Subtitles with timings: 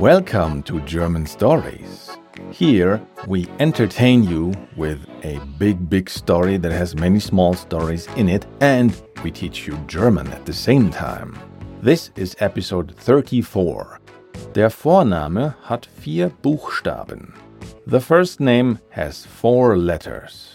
[0.00, 2.10] Welcome to German Stories.
[2.50, 8.30] Here we entertain you with a big, big story that has many small stories in
[8.30, 11.38] it, and we teach you German at the same time.
[11.82, 14.00] This is episode 34.
[14.54, 17.34] Der Vorname hat vier Buchstaben.
[17.86, 20.53] The first name has four letters.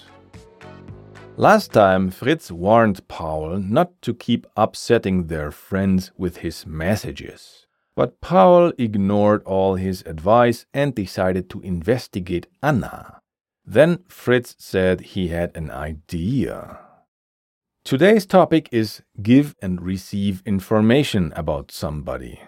[1.39, 7.65] Last time, Fritz warned Paul not to keep upsetting their friends with his messages.
[7.95, 13.21] But Paul ignored all his advice and decided to investigate Anna.
[13.65, 16.81] Then Fritz said he had an idea.
[17.85, 22.41] Today's topic is give and receive information about somebody.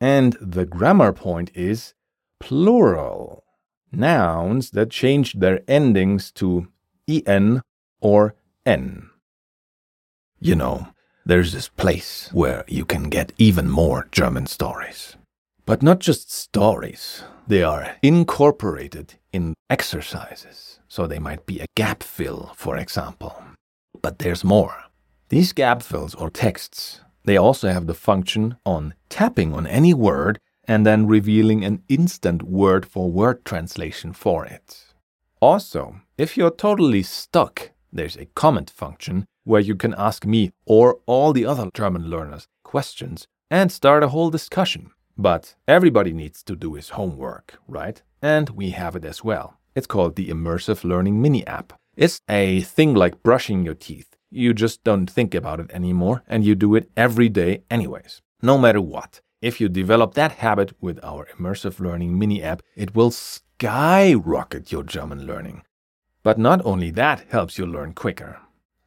[0.00, 1.94] And the grammar point is
[2.40, 3.44] plural.
[3.92, 6.66] Nouns that change their endings to
[7.06, 7.62] en
[8.04, 8.34] or
[8.66, 9.10] N.
[10.38, 10.88] You know,
[11.24, 15.16] there's this place where you can get even more German stories.
[15.64, 20.80] But not just stories, they are incorporated in exercises.
[20.86, 23.42] So they might be a gap fill, for example.
[24.02, 24.84] But there's more.
[25.30, 30.38] These gap fills or texts, they also have the function on tapping on any word
[30.68, 34.84] and then revealing an instant word for word translation for it.
[35.40, 40.98] Also, if you're totally stuck there's a comment function where you can ask me or
[41.06, 44.90] all the other German learners questions and start a whole discussion.
[45.16, 48.02] But everybody needs to do his homework, right?
[48.20, 49.58] And we have it as well.
[49.76, 51.72] It's called the Immersive Learning Mini App.
[51.96, 54.16] It's a thing like brushing your teeth.
[54.30, 58.58] You just don't think about it anymore and you do it every day, anyways, no
[58.58, 59.20] matter what.
[59.40, 64.82] If you develop that habit with our Immersive Learning Mini App, it will skyrocket your
[64.82, 65.62] German learning.
[66.24, 68.40] But not only that helps you learn quicker.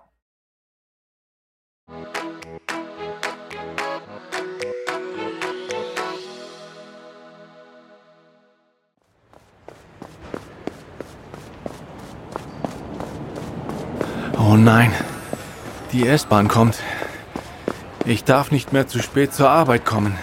[14.56, 14.90] Oh nein,
[15.92, 16.78] die S-Bahn kommt.
[18.06, 20.18] Ich darf nicht mehr zu spät zur Arbeit kommen.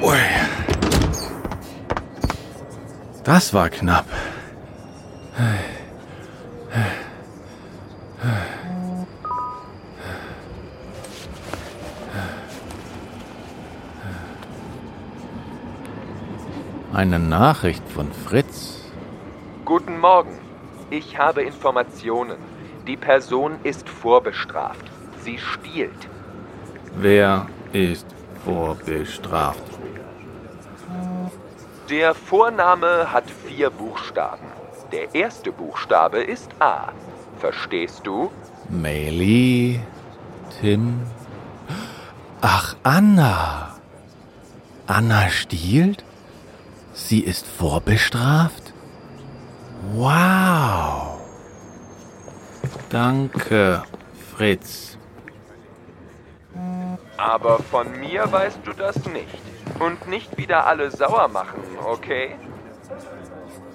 [0.00, 0.16] Ui.
[3.24, 4.06] Das war knapp.
[16.92, 18.82] Eine Nachricht von Fritz.
[19.64, 20.38] Guten Morgen.
[20.90, 22.36] Ich habe Informationen.
[22.86, 24.84] Die Person ist vorbestraft.
[25.24, 26.08] Sie stiehlt.
[26.96, 28.06] Wer ist
[28.44, 29.62] vorbestraft?
[31.88, 34.46] Der Vorname hat vier Buchstaben.
[34.92, 36.92] Der erste Buchstabe ist A.
[37.38, 38.30] Verstehst du?
[38.68, 39.80] Meli,
[40.60, 41.00] Tim.
[42.42, 43.76] Ach, Anna.
[44.86, 46.04] Anna stiehlt?
[46.92, 48.72] Sie ist vorbestraft?
[49.94, 51.20] Wow.
[52.90, 53.82] Danke,
[54.36, 54.98] Fritz.
[57.16, 59.40] Aber von mir weißt du das nicht.
[59.78, 62.36] Und nicht wieder alle sauer machen, okay?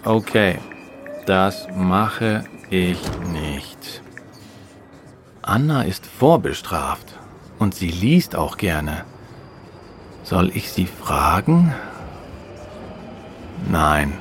[0.04, 0.60] Okay,
[1.26, 3.00] das mache ich
[3.34, 4.02] nicht.
[5.42, 7.18] Anna ist vorbestraft
[7.58, 9.06] und sie liest auch gerne.
[10.24, 11.74] Soll ich sie fragen?
[13.70, 14.14] Nein,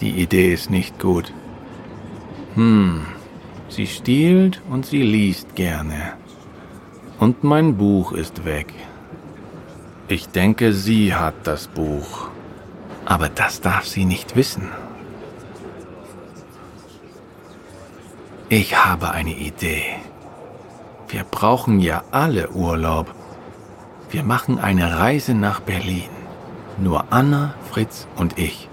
[0.00, 1.32] die Idee ist nicht gut.
[2.54, 3.02] Hm,
[3.68, 6.14] sie stiehlt und sie liest gerne.
[7.18, 8.72] Und mein Buch ist weg.
[10.08, 12.28] Ich denke, sie hat das Buch.
[13.04, 14.68] Aber das darf sie nicht wissen.
[18.48, 19.84] Ich habe eine Idee.
[21.08, 23.14] Wir brauchen ja alle Urlaub.
[24.10, 26.13] Wir machen eine Reise nach Berlin.
[26.78, 28.68] Nur Anna, Fritz und ich.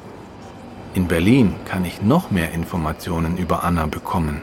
[0.94, 4.42] In Berlin kann ich noch mehr Informationen über Anna bekommen.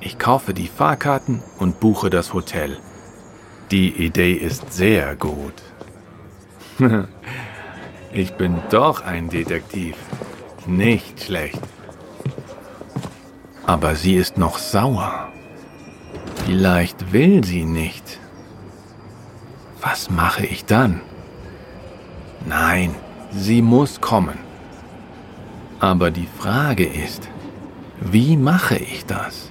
[0.00, 2.78] Ich kaufe die Fahrkarten und buche das Hotel.
[3.70, 5.54] Die Idee ist sehr gut.
[8.12, 9.96] ich bin doch ein Detektiv.
[10.66, 11.60] Nicht schlecht.
[13.66, 15.28] Aber sie ist noch sauer.
[16.44, 18.20] Vielleicht will sie nicht.
[19.80, 21.00] Was mache ich dann?
[23.36, 24.38] Sie muss kommen.
[25.80, 27.28] Aber die Frage ist,
[28.00, 29.50] wie mache ich das?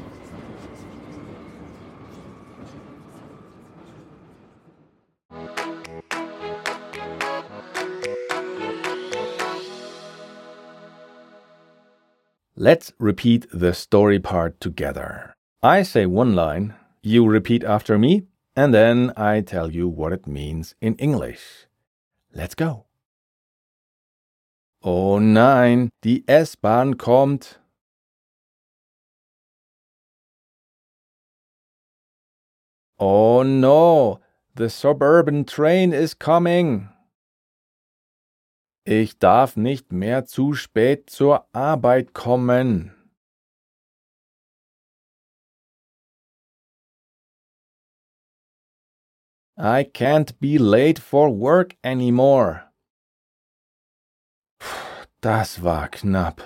[12.56, 15.36] Let's repeat the story part together.
[15.62, 20.26] I say one line, you repeat after me, and then I tell you what it
[20.26, 21.68] means in English.
[22.34, 22.86] Let's go.
[24.86, 27.62] Oh nein, die S-Bahn kommt.
[33.00, 34.20] Oh no,
[34.56, 36.90] the suburban train is coming.
[38.84, 42.92] Ich darf nicht mehr zu spät zur Arbeit kommen.
[49.56, 52.73] I can't be late for work anymore.
[55.24, 56.42] Das war knapp.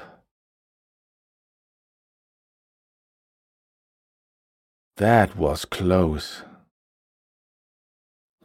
[4.97, 6.45] That was close.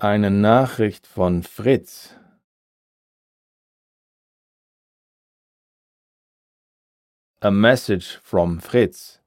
[0.00, 2.16] Eine Nachricht von Fritz.
[7.40, 9.22] A message from Fritz.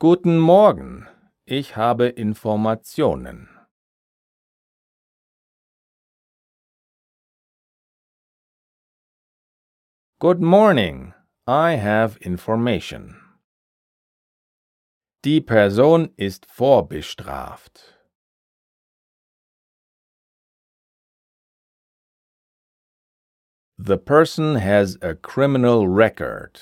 [0.00, 1.08] Guten Morgen,
[1.46, 3.53] ich habe Informationen.
[10.24, 11.12] Good morning,
[11.46, 13.16] I have information.
[15.22, 17.92] Die Person ist vorbestraft.
[23.76, 26.58] The person has a criminal record.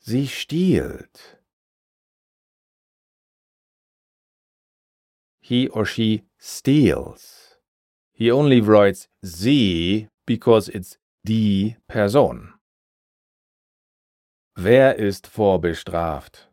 [0.00, 1.38] Sie stiehlt.
[5.40, 7.54] He or she steals.
[8.12, 12.54] He only writes sie because it's die Person.
[14.54, 16.48] Wer ist vorbestraft?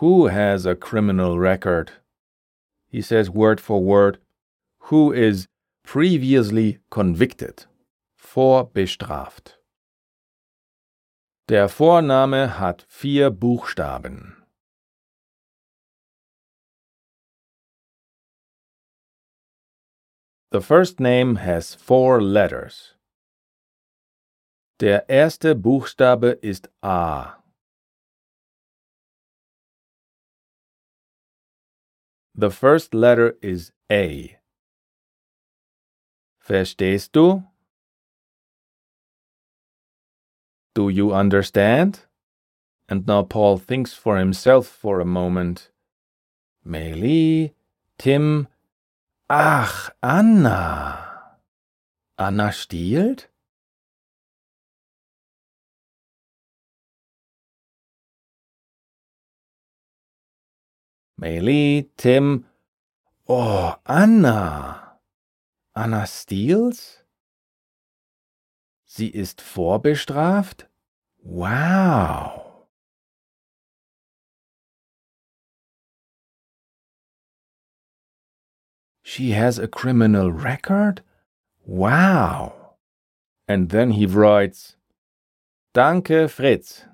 [0.00, 2.02] Who has a criminal record?
[2.92, 4.18] he says word for word,
[4.90, 5.48] who is
[5.82, 7.64] previously convicted,
[8.20, 9.54] vorbestraft.
[11.48, 14.41] Der Vorname hat vier Buchstaben.
[20.52, 22.92] The first name has four letters.
[24.80, 27.36] Der erste Buchstabe ist A.
[32.34, 34.36] The first letter is A.
[36.38, 37.44] Verstehst du?
[40.74, 42.00] Do you understand?
[42.90, 45.70] And now Paul thinks for himself for a moment.
[46.62, 47.54] Meili,
[47.96, 48.48] Tim,
[49.28, 51.38] ach, Anna.
[52.16, 53.30] Anna stiehlt?
[61.16, 62.46] Meili, Tim.
[63.26, 65.00] Oh, Anna.
[65.72, 67.06] Anna Steels?
[68.84, 70.68] Sie ist vorbestraft?
[71.22, 72.41] Wow.
[79.14, 81.02] She has a criminal record?
[81.66, 82.76] Wow.
[83.46, 84.76] And then he writes,
[85.74, 86.86] Danke, Fritz.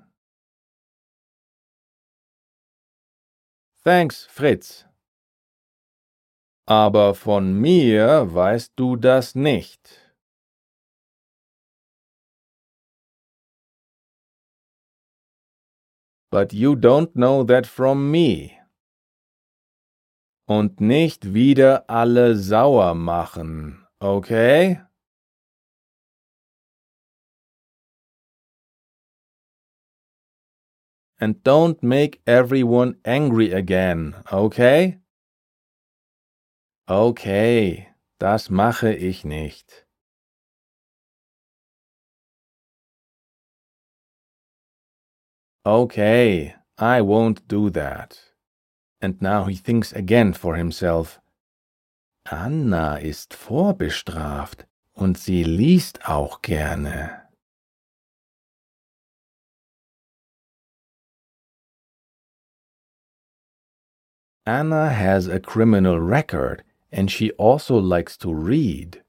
[3.85, 4.83] Thanks, Fritz.
[6.67, 10.11] Aber von mir weißt du das nicht.
[16.29, 18.58] But you don't know that from me.
[20.49, 24.79] Und nicht wieder alle sauer machen, okay?
[31.19, 34.99] and don't make everyone angry again, okay?
[36.87, 37.89] Okay,
[38.19, 39.85] das mache ich nicht.
[45.65, 48.28] Okay, I won't do that.
[49.01, 51.21] And now he thinks again for himself.
[52.25, 57.29] Anna ist vorbestraft und sie liest auch gerne.
[64.45, 69.03] Anna has a criminal record and she also likes to read.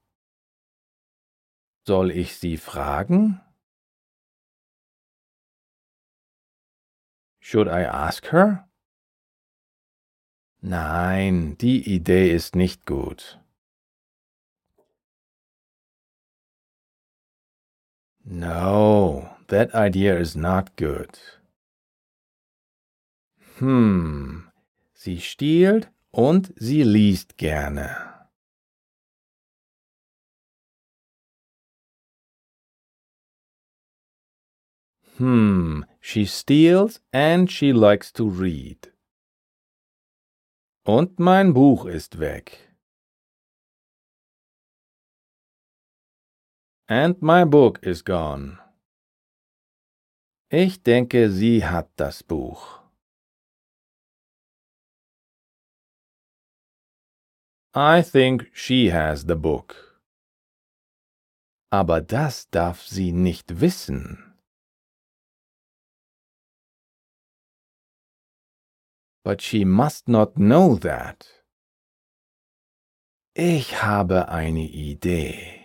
[1.85, 3.41] Soll ich sie fragen?
[7.39, 8.70] Should I ask her?
[10.63, 13.39] Nein, die Idee ist nicht gut.
[18.23, 21.17] No, that idea is not good.
[23.57, 24.51] Hm,
[24.93, 28.29] sie stiehlt und sie liest gerne.
[35.17, 38.90] Hm, she steals and she likes to read.
[40.83, 42.75] Und mein Buch ist weg.
[46.87, 48.57] And my book is gone.
[50.49, 52.81] Ich denke, sie hat das Buch.
[57.75, 60.01] I think she has the book.
[61.69, 64.30] Aber das darf sie nicht wissen.
[69.23, 71.27] But she must not know that.
[73.35, 75.61] Ich habe eine Idee.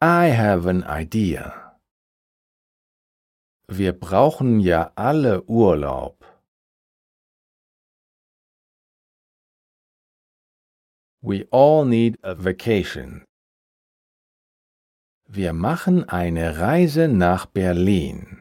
[0.00, 1.78] I have an idea.
[3.68, 6.24] Wir brauchen ja alle Urlaub.
[11.22, 13.24] We all need a vacation.
[15.28, 18.35] Wir machen eine Reise nach Berlin.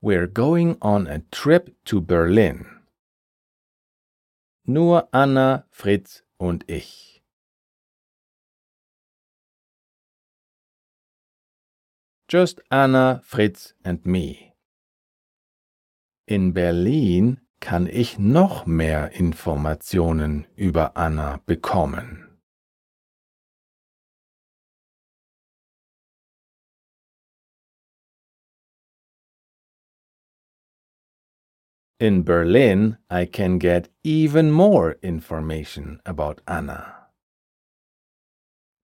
[0.00, 2.66] We're going on a trip to Berlin.
[4.64, 7.20] Nur Anna, Fritz und ich.
[12.28, 14.52] Just Anna, Fritz and me.
[16.26, 22.27] In Berlin kann ich noch mehr Informationen über Anna bekommen.
[32.00, 37.08] In Berlin, I can get even more information about Anna.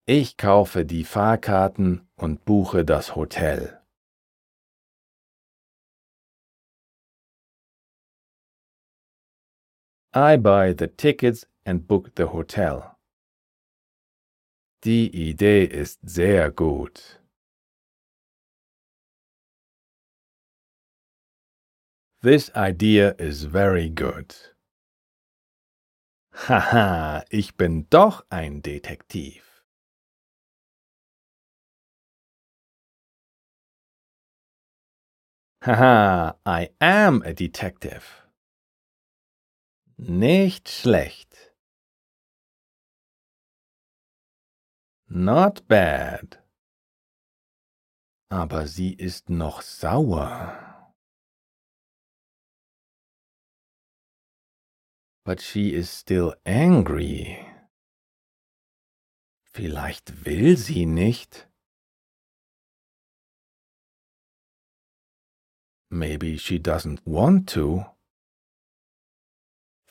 [0.09, 3.81] Ich kaufe die Fahrkarten und buche das Hotel.
[10.13, 12.97] I buy the tickets and book the hotel.
[14.83, 17.21] Die Idee ist sehr gut.
[22.25, 24.35] This idea is very good.
[26.33, 29.43] Haha, ich bin doch ein Detektiv.
[35.61, 38.07] Haha, I am a detective.
[39.99, 41.53] Nicht schlecht.
[45.11, 46.43] Not bad.
[48.31, 50.74] Aber sie ist noch sauer.
[55.25, 57.47] But she is still angry.
[59.43, 61.47] Vielleicht will sie nicht.
[65.91, 67.87] Maybe she doesn't want to.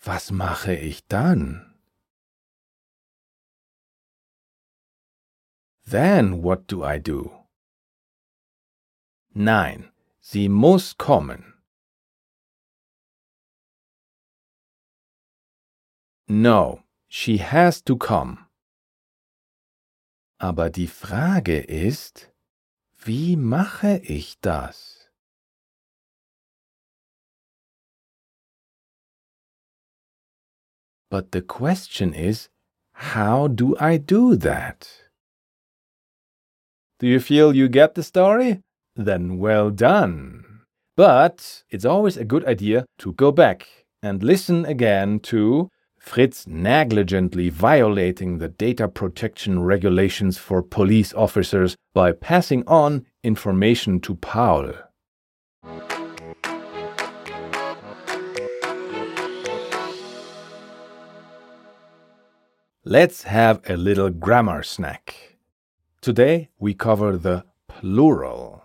[0.03, 1.73] Was mache ich dann?
[5.85, 7.31] Then what do I do?
[9.33, 11.52] Nein, sie muss kommen.
[16.27, 18.47] No, she has to come.
[20.39, 22.31] Aber die Frage ist,
[23.05, 25.09] wie mache ich das?
[31.09, 32.49] But the question is,
[32.93, 34.87] how do I do that?
[36.99, 38.61] Do you feel you get the story?
[38.95, 40.63] Then well done.
[40.95, 43.67] But it's always a good idea to go back
[44.01, 45.69] and listen again to
[46.03, 54.13] Fritz negligently violating the data protection regulations for police officers by passing on information to
[54.15, 54.73] Paul.
[62.83, 65.37] Let's have a little grammar snack.
[66.01, 68.61] Today we cover the plural.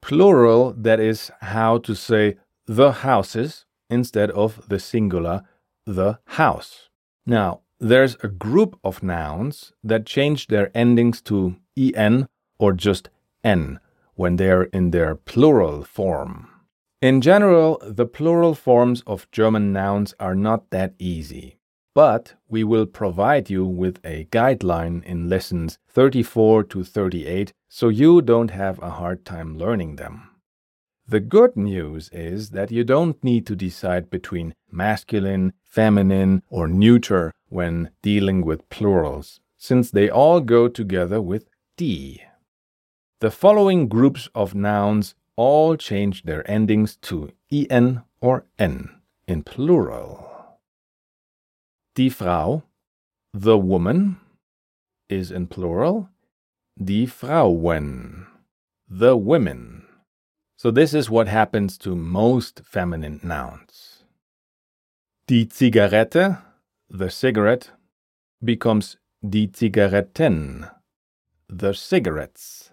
[0.00, 5.44] Plural, that is how to say the houses instead of the singular
[5.86, 6.88] the house.
[7.26, 13.08] Now, there's a group of nouns that change their endings to en or just
[13.42, 13.80] n
[14.14, 16.48] when they're in their plural form.
[17.00, 21.58] In general, the plural forms of German nouns are not that easy,
[21.94, 28.22] but we will provide you with a guideline in lessons 34 to 38 so you
[28.22, 30.31] don't have a hard time learning them.
[31.06, 37.32] The good news is that you don't need to decide between masculine, feminine, or neuter
[37.48, 42.20] when dealing with plurals, since they all go together with die.
[43.20, 50.28] The following groups of nouns all change their endings to en or n in plural.
[51.94, 52.62] Die Frau,
[53.34, 54.16] the woman,
[55.08, 56.08] is in plural.
[56.82, 58.26] Die Frauen,
[58.88, 59.81] the women.
[60.62, 64.04] So this is what happens to most feminine nouns.
[65.26, 66.40] Die Zigarette,
[66.88, 67.72] the cigarette,
[68.44, 68.96] becomes
[69.28, 70.70] die Zigaretten,
[71.48, 72.70] the cigarettes.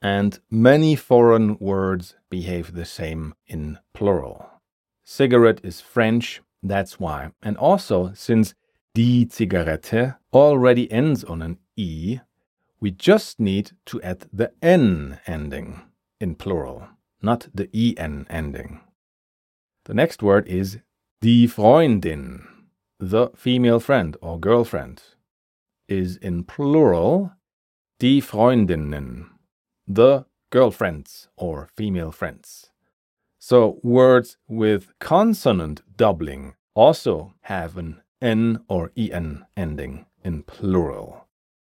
[0.00, 4.48] And many foreign words behave the same in plural.
[5.02, 7.32] Cigarette is French, that's why.
[7.42, 8.54] And also, since
[8.94, 12.20] die Zigarette already ends on an E,
[12.78, 15.82] we just need to add the N ending
[16.20, 16.86] in plural,
[17.24, 18.80] not the EN ending.
[19.86, 20.78] The next word is
[21.20, 22.46] die Freundin,
[23.00, 25.02] the female friend or girlfriend,
[25.88, 27.32] is in plural
[27.98, 29.30] die Freundinnen,
[29.86, 32.70] the girlfriends or female friends.
[33.38, 41.26] So words with consonant doubling also have an N or EN ending in plural.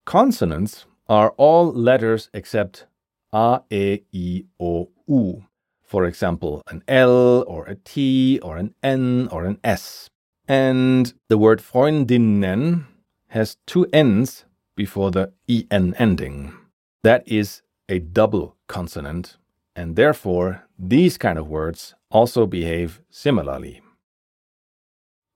[0.07, 2.87] Consonants are all letters except
[3.35, 5.45] A, E, I, O, U.
[5.83, 10.11] For example, an L or a T or an N or an S.
[10.47, 12.87] And the word Freundinnen
[13.29, 14.45] has two N's
[14.77, 16.55] before the EN ending.
[17.03, 19.39] That is a double consonant,
[19.75, 23.81] and therefore these kind of words also behave similarly.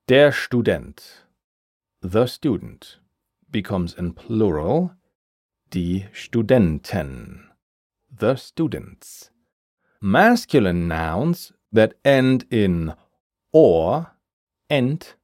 [0.07, 1.25] Der Student,
[2.00, 2.99] the student,
[3.50, 4.93] becomes in plural
[5.71, 7.49] die Studenten,
[8.11, 9.32] the students.
[10.04, 12.94] Masculine nouns that end in
[13.52, 14.11] or,
[14.68, 15.15] ent,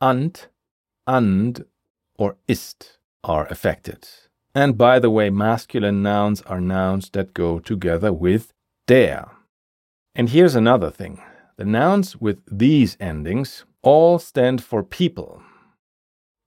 [0.00, 0.48] ant,
[1.06, 1.66] and,
[2.16, 4.08] or ist are affected.
[4.54, 8.54] And by the way, masculine nouns are nouns that go together with
[8.86, 9.26] der.
[10.14, 11.20] And here's another thing
[11.58, 15.42] the nouns with these endings all stand for people.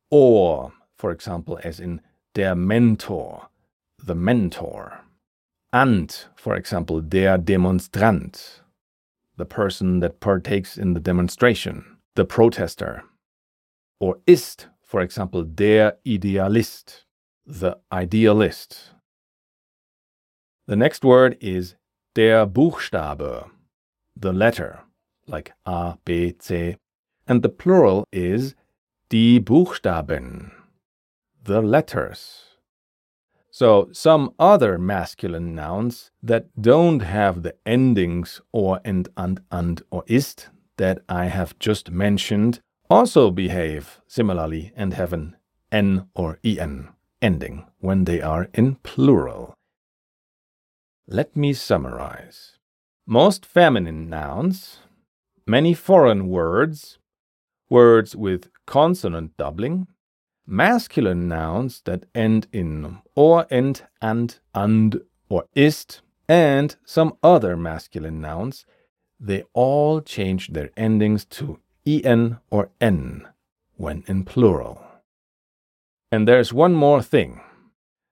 [0.10, 2.02] Or, for example, as in
[2.34, 3.50] der Mentor,
[4.04, 5.05] the mentor.
[5.76, 8.62] And, for example, der Demonstrant,
[9.36, 13.04] the person that partakes in the demonstration, the protester.
[14.00, 17.04] Or ist, for example, der Idealist,
[17.46, 18.92] the idealist.
[20.66, 21.76] The next word is
[22.14, 23.50] der Buchstabe,
[24.16, 24.80] the letter,
[25.28, 26.78] like A, B, C,
[27.28, 28.56] and the plural is
[29.10, 30.54] die Buchstaben,
[31.44, 32.55] the letters.
[33.56, 40.04] So, some other masculine nouns that don't have the endings or and, and, and, or
[40.08, 45.38] ist that I have just mentioned also behave similarly and have an
[45.72, 46.90] n or en
[47.22, 49.54] ending when they are in plural.
[51.08, 52.58] Let me summarize.
[53.08, 54.80] Most feminine nouns,
[55.48, 57.00] many foreign words,
[57.70, 59.88] words with consonant doubling,
[60.48, 68.22] masculine nouns that end in or, end, and, and, or ist, and some other masculine
[68.22, 68.66] nouns,
[69.20, 73.28] they all change their endings to en or n
[73.76, 74.82] when in plural.
[76.12, 77.42] And there's one more thing.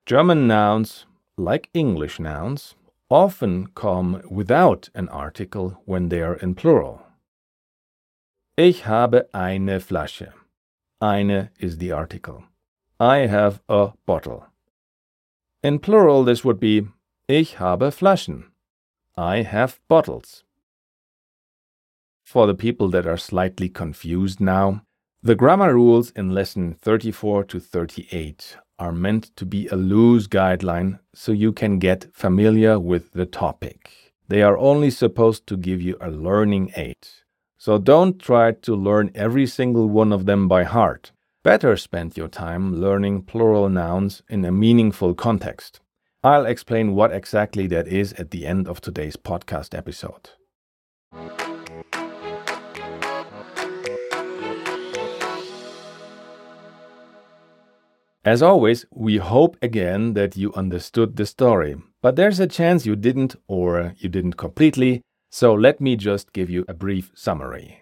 [0.06, 1.06] German nouns,
[1.38, 2.76] like English nouns,
[3.10, 7.02] often come without an article when they are in plural.
[8.58, 10.34] Ich habe eine Flasche.
[11.04, 12.46] Eine is the article.
[12.98, 14.46] I have a bottle.
[15.62, 16.88] In plural, this would be
[17.28, 18.46] Ich habe Flaschen.
[19.18, 20.46] I have bottles.
[22.24, 24.84] For the people that are slightly confused now,
[25.22, 31.00] the grammar rules in lesson 34 to 38 are meant to be a loose guideline
[31.14, 34.14] so you can get familiar with the topic.
[34.30, 37.23] They are only supposed to give you a learning aid.
[37.66, 41.14] So don't try to learn every single one of them by heart.
[41.46, 45.80] Better spend your time learning plural nouns in a meaningful context.
[46.26, 50.32] I'll explain what exactly that is at the end of today's podcast episode.
[58.26, 62.98] As always, we hope again that you understood the story, but there's a chance you
[62.98, 65.02] didn't or you didn't completely,
[65.34, 67.80] so let me just give you a brief summary.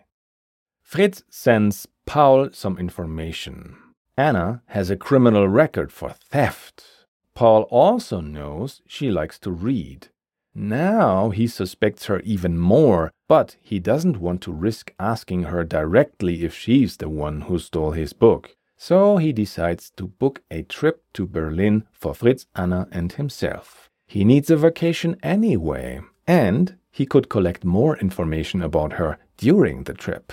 [0.82, 3.76] Fritz sends Paul some information.
[4.16, 6.86] Anna has a criminal record for theft.
[7.34, 10.08] Paul also knows she likes to read.
[10.56, 16.46] Now he suspects her even more, but he doesn't want to risk asking her directly
[16.46, 18.56] if she's the one who stole his book.
[18.78, 23.90] So he decides to book a trip to Berlin for Fritz, Anna, and himself.
[24.08, 26.00] He needs a vacation anyway,
[26.32, 30.32] and he could collect more information about her during the trip.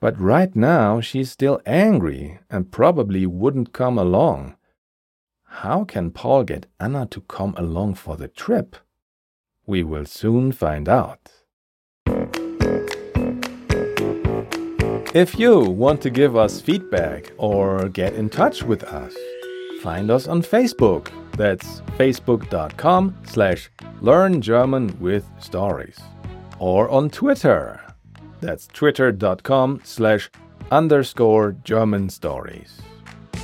[0.00, 4.54] But right now she's still angry and probably wouldn't come along.
[5.64, 8.76] How can Paul get Anna to come along for the trip?
[9.66, 11.32] We will soon find out.
[15.12, 19.16] If you want to give us feedback or get in touch with us,
[19.80, 21.08] find us on Facebook.
[21.32, 25.98] That's facebook.com slash learn German with stories.
[26.58, 27.80] Or on Twitter.
[28.40, 30.30] That's twitter.com slash
[30.70, 32.80] underscore German stories.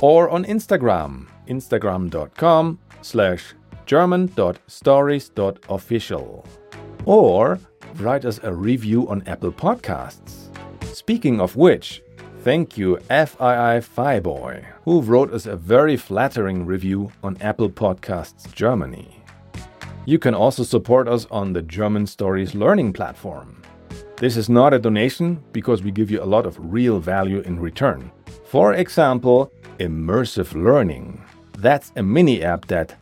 [0.01, 6.45] Or on Instagram, instagram.com slash german.stories.official.
[7.05, 7.59] Or
[7.95, 10.43] write us a review on Apple Podcasts.
[10.93, 12.03] Speaking of which,
[12.47, 19.21] thank you FII Fiboy, who wrote us a very flattering review on Apple Podcasts Germany.
[20.05, 23.61] You can also support us on the German Stories Learning platform.
[24.15, 27.59] This is not a donation because we give you a lot of real value in
[27.59, 28.09] return.
[28.45, 31.21] For example, immersive learning.
[31.57, 32.95] That's a mini app that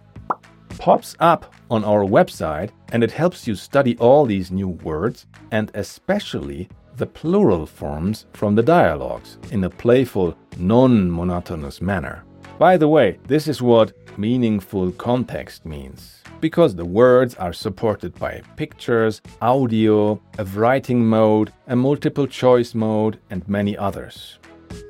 [0.79, 5.69] pops up on our website and it helps you study all these new words and
[5.75, 12.23] especially the plural forms from the dialogues in a playful, non monotonous manner.
[12.57, 18.41] By the way, this is what meaningful context means, because the words are supported by
[18.55, 24.39] pictures, audio, a writing mode, a multiple choice mode, and many others.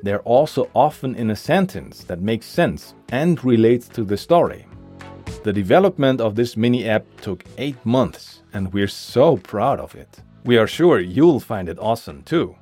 [0.02, 4.66] They're also often in a sentence that makes sense and relates to the story.
[5.42, 10.22] The development of this mini app took 8 months, and we're so proud of it.
[10.46, 12.54] We are sure you'll find it awesome too.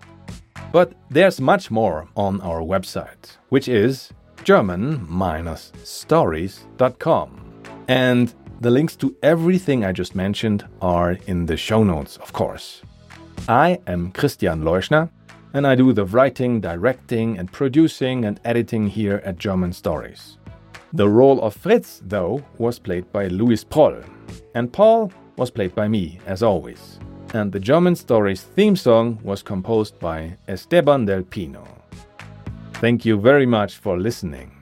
[0.73, 4.11] But there's much more on our website, which is
[4.43, 7.41] german-stories.com.
[7.87, 12.81] And the links to everything I just mentioned are in the show notes, of course.
[13.49, 15.11] I am Christian Leuschner,
[15.53, 20.39] and I do the writing, directing, and producing and editing here at German Stories.
[20.95, 24.01] The role of Fritz, though, was played by Louis Proll,
[24.55, 26.99] and Paul was played by me, as always
[27.35, 31.67] and the German Stories theme song was composed by Esteban del Pino.
[32.75, 34.54] Thank you very much for listening.